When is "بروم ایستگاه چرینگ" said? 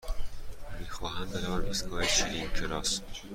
1.29-2.53